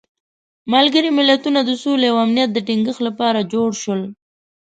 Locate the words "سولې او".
1.83-2.17